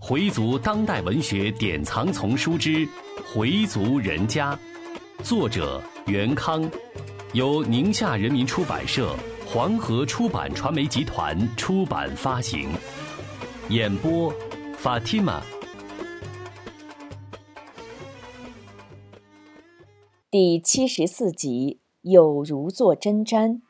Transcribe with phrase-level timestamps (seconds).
[0.00, 2.86] 回族当代文学典藏丛书之
[3.34, 4.54] 《回族人家》，
[5.24, 6.70] 作者袁康，
[7.32, 12.68] 由宁夏人民出版社、黄河出版传媒集团出版发行。
[13.70, 14.30] 演播
[14.82, 15.40] ：Fatima。
[20.30, 23.62] 第七十四集，有如坐针毡。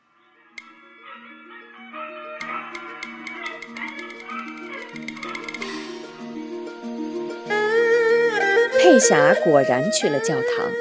[8.85, 10.71] 佩霞果然去了教堂，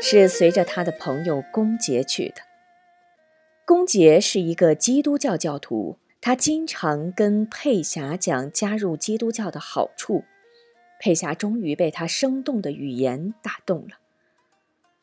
[0.00, 2.36] 是随着他的朋友公杰去的。
[3.66, 10.24] 公杰是一个基督教教徒，他经常跟佩霞讲加入基督教的好处。
[10.98, 13.98] 佩霞终于被他生动的语言打动了。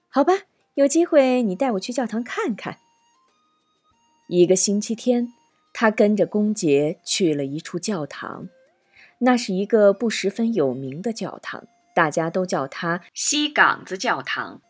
[0.09, 0.33] 好吧，
[0.73, 2.79] 有机会你带我去教堂看看。
[4.29, 5.27] 一个星期天，
[5.75, 8.49] 他跟着公杰去了一处教堂，
[9.19, 11.67] 那是一个不十分有名的教堂。
[11.97, 14.61] 大家都叫它西岗子教堂。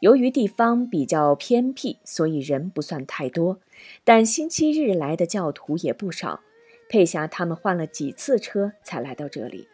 [0.00, 3.60] 由于地方比较偏僻，所以人不算太多，
[4.02, 6.40] 但星期日来的教徒也不少。
[6.88, 9.68] 佩霞他们换了几次车才来到这里。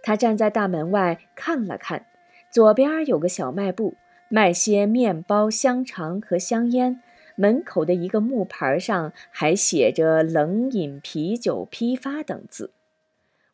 [0.00, 2.06] 他站在大门外看了看，
[2.52, 3.96] 左边有个小卖部，
[4.28, 7.00] 卖些面包、香肠和香烟。
[7.34, 12.70] 门口的一个木牌上还写着“冷饮啤酒批发”等字。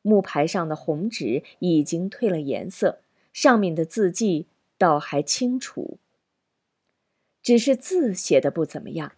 [0.04, 3.00] 木牌上的红纸已经褪了颜色，
[3.32, 5.96] 上面的字迹倒还清楚，
[7.42, 9.12] 只是字写的不怎么样。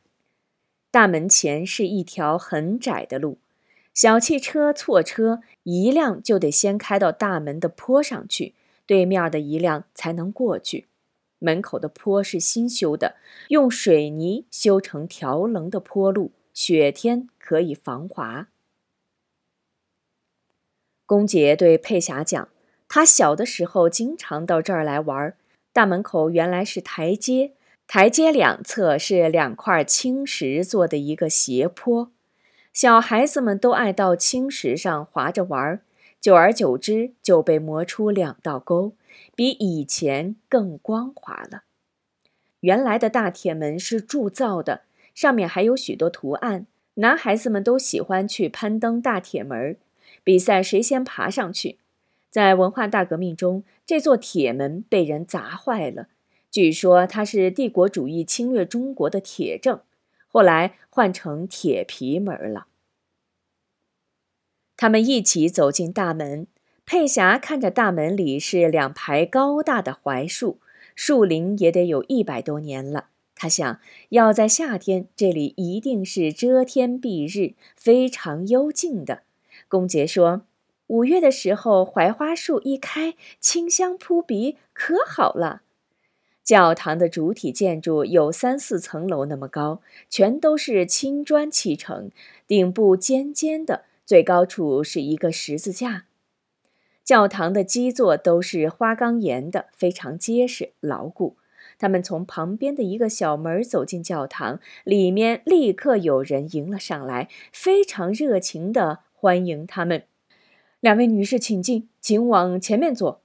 [0.92, 3.38] 大门前是一条很窄的路，
[3.92, 8.54] 小汽车错车一辆就得先开到大门的坡上去，
[8.86, 10.86] 对面的一辆才能过去。
[11.40, 13.16] 门口的坡是新修的，
[13.48, 18.48] 用水泥修成条棱的坡路，雪天可以防滑。
[21.06, 22.48] 公爵对佩霞讲
[22.88, 25.34] ：“他小的时候经常到这儿来玩。
[25.72, 27.52] 大门口原来是台阶，
[27.86, 32.10] 台阶两侧是两块青石做的一个斜坡。
[32.72, 35.80] 小孩子们都爱到青石上滑着玩，
[36.20, 38.94] 久而久之就被磨出两道沟，
[39.36, 41.62] 比以前更光滑了。
[42.60, 44.82] 原来的大铁门是铸造的，
[45.14, 46.66] 上面还有许多图案。
[46.94, 49.76] 男孩子们都喜欢去攀登大铁门。”
[50.24, 51.78] 比赛谁先爬上去？
[52.30, 56.08] 在文化大革命中，这座铁门被人砸坏了。
[56.50, 59.80] 据说它是帝国主义侵略中国的铁证，
[60.26, 62.66] 后来换成铁皮门了。
[64.76, 66.46] 他们一起走进大门，
[66.84, 70.58] 佩霞看着大门里是两排高大的槐树，
[70.94, 73.08] 树龄也得有一百多年了。
[73.34, 79.22] 他想，要在夏天，这里一定是遮天蔽日、非常幽静的。
[79.68, 80.42] 公杰说
[80.88, 85.62] ：“五月的时候，槐花树一开，清香扑鼻，可好了。”
[86.44, 92.10] 教堂的主体建筑有三四层楼那么高，全都是青砖砌成，
[92.46, 96.04] 顶部尖尖的，最高处是一个十字架。
[97.02, 101.36] 教堂的基座都是花岗岩的，非常结实牢固。
[101.78, 109.00] 他们从旁边的一个小门走进教堂，里面立刻有人迎了上来，非常热情的。
[109.26, 110.04] 欢迎他们，
[110.78, 113.24] 两位女士，请进，请往前面坐。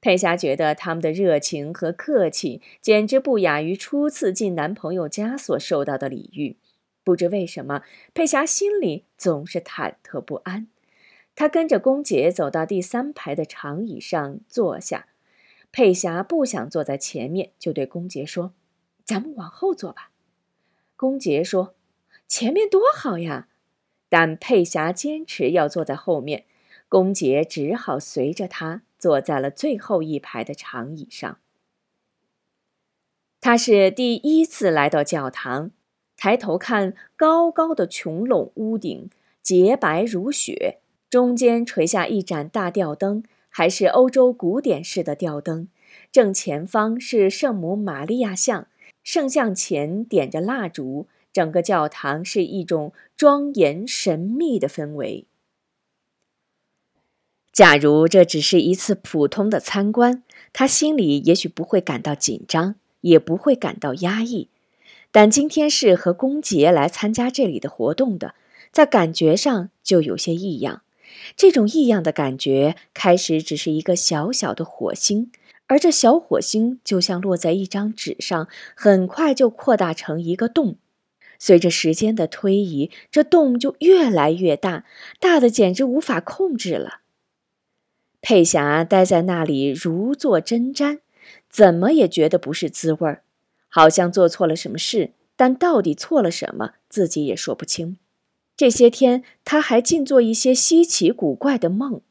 [0.00, 6.56] 佩霞觉得他们的热情和客气简直不亚于初次进男朋友家所受到的礼遇。
[7.02, 7.82] 不知为什么，
[8.14, 10.68] 佩霞心里总是忐忑不安。
[11.34, 15.06] 她跟着宫姐走到第三排的长椅上坐下。
[15.72, 18.54] 佩霞不想坐在前面，就对宫姐说
[19.04, 20.12] ：“咱们往后坐吧。”
[20.94, 21.74] 宫姐说
[22.28, 23.48] ：“前面多好呀。”
[24.10, 26.44] 但佩霞坚持要坐在后面，
[26.90, 31.38] 公杰只好随着她坐在了最后一排的长椅上。
[33.40, 35.70] 他是第一次来到教堂，
[36.16, 39.08] 抬头看高高的穹隆屋顶，
[39.42, 45.68] 洁白如雪，中间垂下一盏大吊灯，还是欧洲古典式的吊灯。
[46.12, 48.66] 正前方是圣母玛利亚像，
[49.02, 51.06] 圣像前点着蜡烛。
[51.32, 55.26] 整个教堂是一种庄严神秘的氛围。
[57.52, 60.22] 假如这只是一次普通的参观，
[60.52, 64.48] 他心里也许不会感到紧张，也不会感到压抑。
[65.10, 68.34] 但今天是和公杰来参加这里的活动的，
[68.72, 70.82] 在感觉上就有些异样。
[71.36, 75.32] 这种异样的感觉开始只是一个小小的火星，
[75.66, 80.76] 而这小火星就像落在一张纸上，很快就扩大成一个洞。
[81.40, 84.84] 随着时间的推移，这洞就越来越大，
[85.18, 87.00] 大的简直无法控制了。
[88.20, 91.00] 佩霞待在那里如坐针毡，
[91.48, 93.22] 怎么也觉得不是滋味儿，
[93.68, 97.96] 好像做错了什么事，但到底错了什么，自己也说不清。
[98.54, 102.02] 这些天，他还尽做一些稀奇古怪的梦。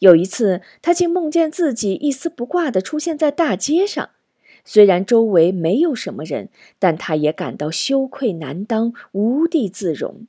[0.00, 4.10] 有一次，他竟梦见自己一丝不挂地出现在大街上。
[4.64, 10.26] 虽然周围没有什么人，但他也感到羞愧难当，无地自容。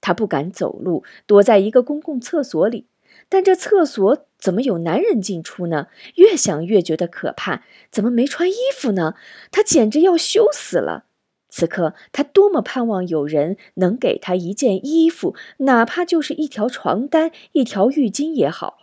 [0.00, 2.86] 他不敢走路，躲在一个公共厕所里。
[3.28, 5.88] 但这厕所怎么有男人进出呢？
[6.14, 7.64] 越想越觉得可怕。
[7.90, 9.14] 怎么没穿衣服呢？
[9.50, 11.06] 他简直要羞死了。
[11.48, 18.80] 此刻，他多么盼望有人能给他一件衣服，哪怕就是一条床单、一条浴巾也好。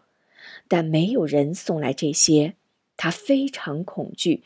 [0.68, 2.56] 但没有人送来这些，
[2.98, 4.44] 他非常恐惧。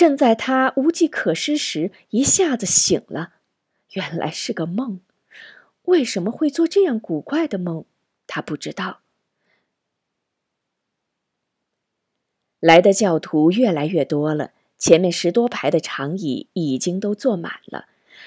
[0.00, 3.34] 正在他无计可施时，一下子醒了，
[3.92, 5.00] 原来是个梦。
[5.82, 7.84] 为什么会做这样古怪的梦？
[8.26, 9.00] 他不知道。
[12.60, 17.84] 来的教徒越来越多了，前面十多排的长椅已经都坐满了，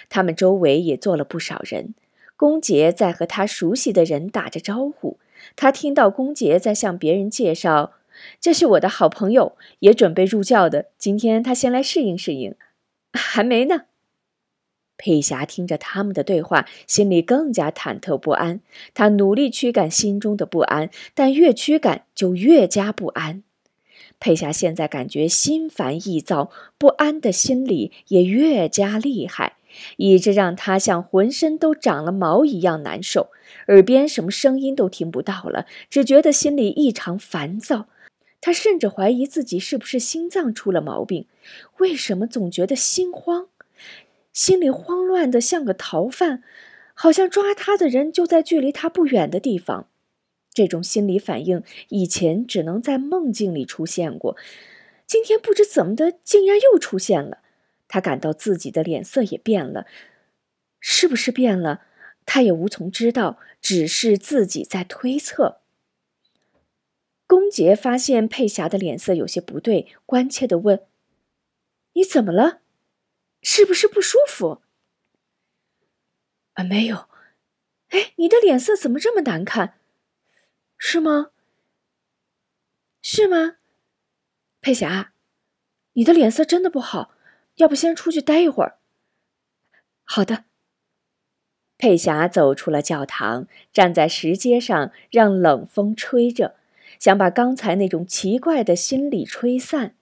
[0.09, 1.95] 他们周围也坐了不少人。
[2.35, 5.17] 公杰在和他熟悉的人打着招呼，
[5.55, 7.93] 他听到公杰在向别人介绍。
[8.39, 10.87] 这是我的好朋友，也准备入教的。
[10.97, 12.55] 今天他先来适应适应，
[13.13, 13.83] 还没呢。
[14.95, 18.61] 佩霞听着他们的对话，心里更加忐忑不安。
[18.93, 23.43] 她努力驱赶心中的不安，但越驱赶就越加不安。
[24.19, 29.57] 佩霞现在感觉心烦意躁，不安的心理也越加厉害，
[29.97, 33.31] 以致让她像浑身都长了毛一样难受。
[33.67, 37.87] 耳边什么声音都听不到了，只觉得心里异常烦躁。
[38.45, 41.27] 他甚至怀疑自己是不是心脏出了毛病，
[41.77, 43.47] 为什么总觉得心慌，
[44.33, 46.43] 心里慌乱的像个逃犯，
[46.93, 49.87] 好像抓他的人就在距离他不远的地方。
[50.53, 54.35] 这种心理反应以前只能在梦境里出现过，
[55.07, 57.37] 今天不知怎么的竟然又出现了。
[57.87, 59.87] 他感到自己的脸色也变了，
[60.81, 61.83] 是不是变了？
[62.25, 65.61] 他也无从知道，只是自己在推测。
[67.33, 70.85] 公杰发现佩霞的脸色有些不对，关切地问
[71.94, 72.62] ：“你怎么了？
[73.41, 74.62] 是不是不舒服
[76.53, 77.09] ？”“啊，没有。
[77.89, 79.80] ”“哎，你的脸色怎么这么难看？
[80.77, 81.31] 是吗？
[83.01, 83.56] 是吗
[84.62, 85.13] ？”“佩霞，
[85.94, 87.15] 你的脸色真的不好，
[87.56, 88.77] 要不先出去待一会儿
[90.06, 90.45] ？”“好的。”
[91.79, 96.57] 佩霞走出了教堂，站在石阶上，让冷风吹着。
[97.03, 99.95] 想把刚才那种奇怪的心理吹散，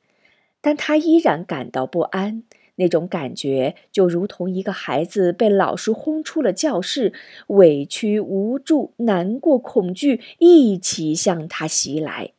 [0.61, 2.43] 但他依然感到不安。
[2.75, 7.11] 那种感觉就如同一个孩子被老师轰出了教室，
[7.47, 12.33] 委屈、无助、难过、恐惧一起向他袭来。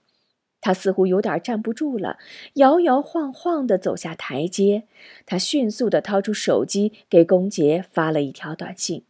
[0.61, 2.19] 他似乎有点站不住了，
[2.55, 4.85] 摇摇晃晃地走下台阶。
[5.27, 9.03] 他迅速地掏出手机，给龚杰发了一条短信：“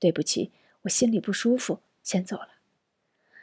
[0.00, 0.50] 对不起，
[0.84, 2.48] 我心里不舒服，先走了。”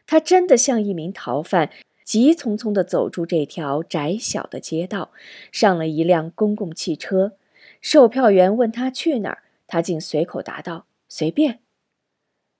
[0.08, 1.72] 他真的像一名逃犯，
[2.04, 5.12] 急匆匆地走出这条窄小的街道，
[5.52, 7.38] 上了一辆公共汽车。
[7.82, 11.60] 售票员问他去哪儿，他竟随口答道：“随便。”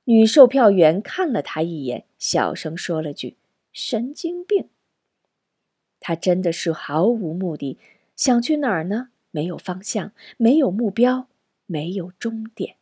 [0.06, 3.38] 女售票员看了他一眼，小声说了句
[3.74, 4.70] ：“神经病。”
[6.00, 7.80] 他真的是毫无目的，
[8.16, 9.10] 想去哪儿呢？
[9.32, 11.28] 没有方向，没有目标，
[11.66, 12.76] 没有终点。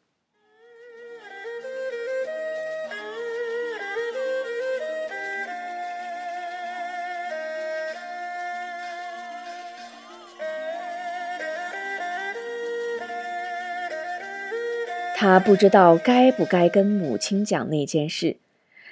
[15.25, 18.35] 他不知道该不该跟母亲讲那件事，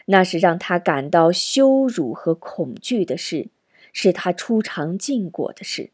[0.05, 3.49] 那是让他感到羞辱和恐惧的事，
[3.91, 5.89] 是他初尝禁果的事。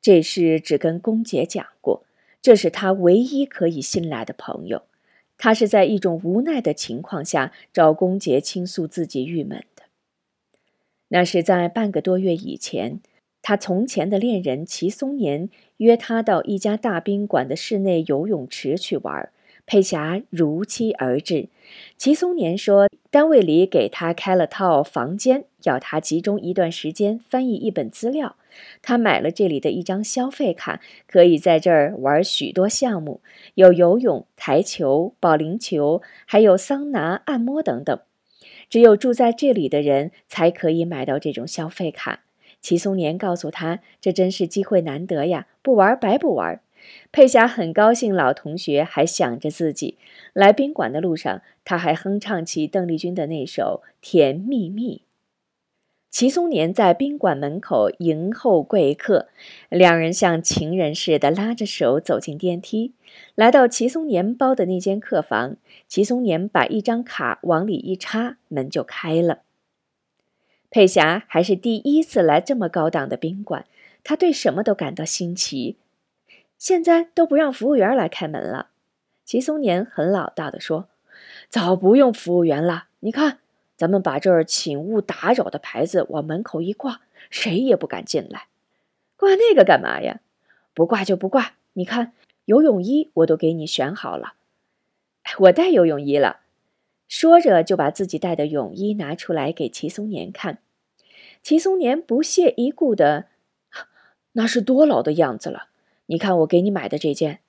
[0.00, 2.02] 这事只跟公姐讲过，
[2.42, 4.82] 这是他唯一可以信赖的朋友。
[5.36, 9.84] 他是在一种无奈的情况下找公姐倾诉自己郁闷的。
[11.10, 12.98] 那是在半个多月以前，
[13.40, 19.30] 他从前的恋人齐松年约他到一家大宾馆的室内游泳池去玩。
[19.68, 21.50] 佩霞如期而至，
[21.98, 28.36] 齐松年说，单位里给他开了套房间，要他集中一段时间翻译一本资料。
[28.80, 33.20] 他买了这里的一张消费卡，可以在这儿玩许多项目，
[33.56, 38.00] 有游泳、台球、保龄球，还有桑拿、按摩等等。
[38.70, 42.20] 只有住在这里的人才可以买到这种消费卡。
[42.62, 46.58] 齐松年告诉他，这真是机会难得呀，不玩白不玩。
[47.10, 49.98] 佩霞很高兴，老同学还想着自己。
[50.32, 54.96] 来宾馆的路上，她还哼唱起邓丽君的那首《甜蜜蜜》。
[56.10, 59.28] 齐松年在宾馆门口迎候贵客，
[59.68, 62.94] 两人像情人似的拉着手走进电梯，
[63.34, 65.56] 来到齐松年包的那间客房。
[65.86, 69.40] 齐松年把一张卡往里一插，门就开了。
[70.70, 73.66] 佩霞还是第一次来这么高档的宾馆，
[74.02, 75.76] 她对什么都感到新奇。
[76.58, 78.68] 现在都不让服务员来开门了，
[79.24, 80.88] 齐松年很老道地说
[81.48, 83.38] ：“早不用服务员了，你看。”
[83.78, 88.48] 咱们把这儿请勿打扰的牌子往门口一挂，谁也不敢进来。
[89.16, 90.18] 挂那个干嘛呀？
[90.74, 91.52] 不挂就不挂。
[91.74, 92.12] 你看，
[92.46, 94.32] 游泳衣我都给你选好了。
[95.38, 96.40] 我带游泳衣了。
[97.06, 100.58] 说着，就把自己带的泳衣拿出来给齐松年看。
[101.44, 103.26] 齐松年不屑一顾的
[104.34, 105.68] ：“那是多老的样子了。
[106.08, 107.40] 你看我给你买的这件。”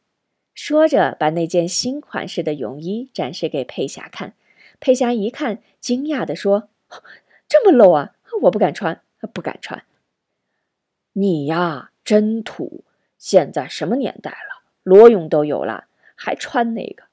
[0.56, 4.36] 说着，把那件新款式的泳衣展示给佩霞看。
[4.80, 6.70] 佩霞一看，惊讶地说
[7.48, 8.16] ：“这么露啊！
[8.44, 9.02] 我不敢穿，
[9.34, 9.84] 不敢穿。
[11.14, 12.84] 你呀，真土！
[13.18, 17.04] 现在什么年代了，裸泳都有了，还穿那个？”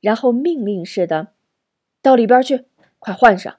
[0.00, 1.28] 然后命令似的
[2.02, 2.64] ：“到里边去，
[2.98, 3.56] 快换上。”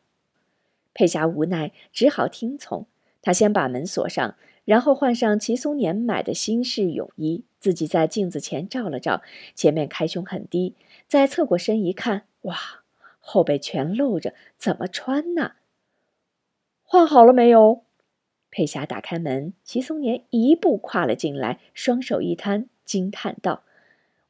[0.93, 2.87] 佩霞无奈，只好听从。
[3.21, 9.21] 她先把门锁上，然后换上齐松年买的新式泳衣，自己在镜子前照了照，
[9.53, 10.75] 前面开胸很低，
[11.07, 12.57] 再侧过身一看，哇！
[13.25, 15.53] 后背全露着，怎么穿呢？
[16.83, 17.83] 换好了没有？
[18.51, 23.63] 佩霞打开门，齐松年一步跨了进来，双手一摊，惊叹道：“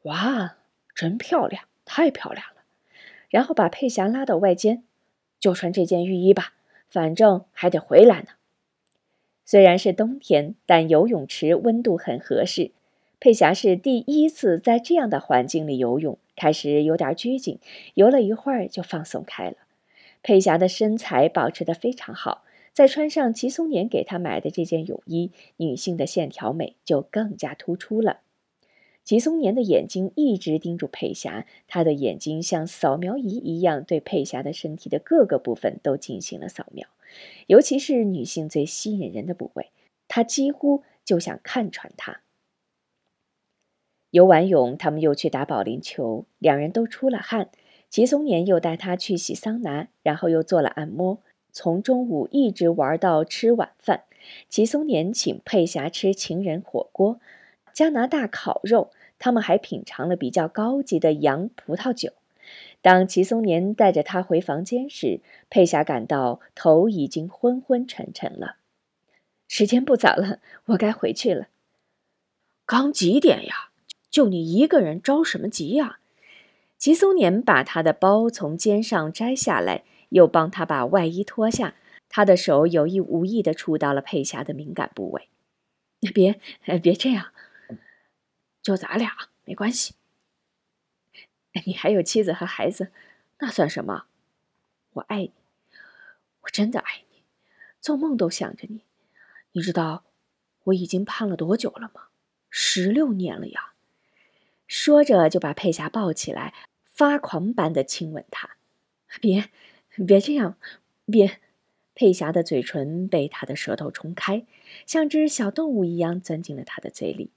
[0.04, 0.58] 哇，
[0.94, 2.62] 真漂亮，太漂亮了！”
[3.30, 4.84] 然后把佩霞拉到外间，
[5.40, 6.54] 就穿这件浴衣吧，
[6.88, 8.28] 反正还得回来呢。
[9.46, 12.72] 虽然是冬天，但游泳池温度很合适。
[13.20, 16.18] 佩霞是第一次在这样的环境里游泳。
[16.36, 17.60] 开始有点拘谨，
[17.94, 19.56] 游了一会儿就放松开了。
[20.24, 28.22] 佩霞的身材保持得非常好，再穿上齐松年给她买的这件泳衣，女性的线条美就更加突出了。
[29.04, 36.88] 齐松年的眼睛一直盯住佩霞，他的眼睛像扫描仪一样，对佩霞的身体的各个部分都进行了扫描，
[37.48, 39.72] 尤其是女性最吸引人的部位，
[40.08, 42.22] 他几乎就想看穿她。
[44.12, 47.50] 游完泳，他们又去打保龄球，两人都出了汗。
[47.90, 51.20] 齐松年又带她去洗桑拿，然后又做了按摩，
[51.52, 54.04] 从中午一直玩到吃晚饭。
[54.50, 57.20] 齐松年请佩霞吃情人火锅、
[57.74, 62.14] 加拿大烤肉，他们还品尝了比较高级的洋葡萄酒。
[62.84, 68.58] 当齐松年带着她回房间时，佩霞感到头已经昏昏沉沉了。
[69.48, 71.48] 时间不早了，我该回去了。
[72.66, 73.70] 刚几点呀？
[74.10, 76.00] 就你一个人着什么急呀？
[76.78, 81.76] 齐松年把他的包从肩上摘下来，又帮他把外衣脱下。
[82.10, 85.30] 他的手有意无意地触到了佩霞的敏感部位。
[86.14, 86.38] 别，
[86.82, 87.28] 别这样，
[88.62, 89.94] 就咱俩没关系。
[91.66, 92.92] 你还有妻子和孩子，
[93.40, 94.06] 那算什么？
[94.94, 95.34] 我爱你，
[96.42, 97.24] 我真的爱你，
[97.80, 98.82] 做梦都想着你。
[99.54, 100.04] 你知道
[100.66, 102.08] 我已经盼了多久了吗？
[102.50, 103.74] 十六年了呀！
[104.68, 106.54] 说着，就把佩霞抱起来，
[106.86, 108.58] 发狂般的亲吻她。
[109.22, 109.50] 别，
[110.08, 110.58] 别这样，
[111.06, 111.40] 别！
[111.96, 114.48] 佩霞的嘴唇被他的舌头冲开，
[114.88, 117.30] 像只小动物一样钻进了他的嘴里。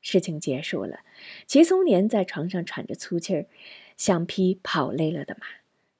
[0.00, 1.00] 事情结束了，
[1.46, 3.46] 齐松年在床上喘着粗气儿，
[3.96, 5.46] 像匹跑累了的马。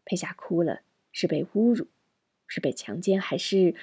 [0.05, 0.81] 佩霞哭了，
[1.13, 1.87] 是被侮辱，
[2.47, 3.75] 是被强奸，还是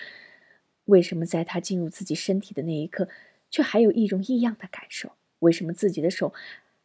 [0.86, 3.08] 为什么在他进入自己身体的那一刻，
[3.50, 5.14] 却还有一种异样的感受？
[5.40, 6.34] 为什么自己的手？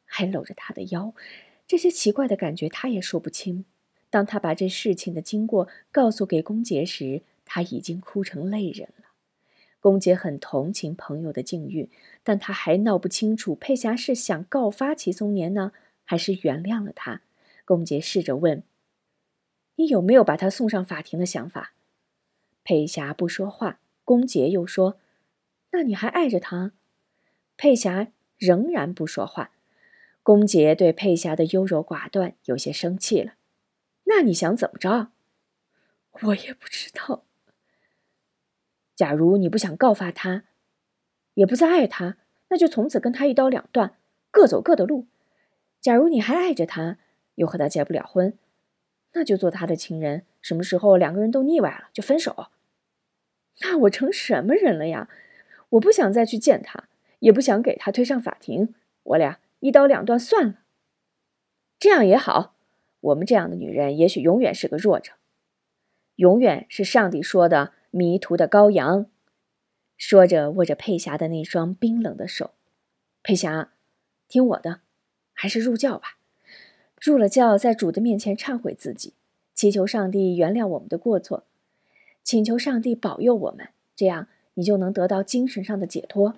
[0.04, 1.14] 还搂着他的腰，
[1.66, 3.64] 这些奇怪的感觉他也说不清。
[4.10, 9.01] 当他把这事情的经过告诉给公杰时，他已经哭成泪人了。
[9.82, 11.90] 公杰很同情朋友的境遇，
[12.22, 15.72] 但他还闹不清楚佩霞是想告发齐松年呢，
[16.04, 17.22] 还是原谅了他。
[17.64, 18.62] 公杰试着问
[19.74, 21.72] ：“你有没有把他送上法庭的想法？”
[22.62, 23.80] 佩霞不说话。
[24.04, 25.00] 公杰又说
[25.72, 26.70] ：“那你还爱着他？”
[27.58, 29.50] 佩霞仍然不说话。
[30.22, 33.32] 公杰对佩霞的优柔寡断有些生气了。
[34.04, 35.10] 那你想怎么着？
[36.22, 37.24] 我也不知道。
[39.02, 40.44] 假如你不想告发他，
[41.34, 42.18] 也不再爱他，
[42.50, 43.96] 那就从此跟他一刀两断，
[44.30, 45.08] 各走各的路。
[45.80, 46.98] 假如你还爱着他，
[47.34, 48.38] 又和他结不了婚，
[49.14, 50.24] 那就做他的情人。
[50.40, 52.46] 什么时候两个人都腻歪了，就分手。
[53.62, 55.08] 那我成什么人了呀？
[55.70, 56.84] 我不想再去见他，
[57.18, 58.72] 也不想给他推上法庭。
[59.02, 60.60] 我俩一刀两断算了。
[61.80, 62.54] 这样也好，
[63.00, 65.14] 我们这样的女人也许永远是个弱者，
[66.14, 69.06] 永远是上帝说的迷途的羔羊。
[69.96, 72.50] 说着，握着佩霞的那双冰冷的手。
[73.22, 73.72] 佩霞，
[74.26, 74.80] 听我的，
[75.32, 76.18] 还是入教吧。
[77.00, 79.14] 入了教，在主的面前忏悔自己，
[79.54, 81.44] 祈求上帝原谅我们的过错，
[82.24, 86.34] 请求上帝保佑我们，这样你就能得到精神上的解脱。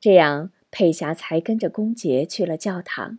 [0.00, 3.18] 这样，佩霞才跟着公杰去了教堂。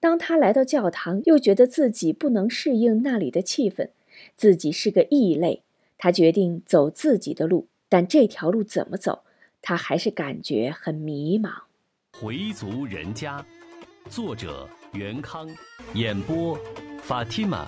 [0.00, 3.88] 当他来到教堂，又觉得自己不能适应那里的气氛，
[4.36, 5.62] 自己是个异类。
[5.96, 9.24] 他决定走自己的路，但这条路怎么走，
[9.62, 11.50] 他还是感觉很迷茫。
[12.12, 13.44] 回族人家，
[14.08, 15.48] 作者袁康，
[15.94, 16.58] 演播
[17.02, 17.66] 法蒂玛。